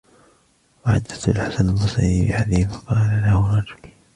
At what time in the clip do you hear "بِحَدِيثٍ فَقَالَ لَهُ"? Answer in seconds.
2.27-3.57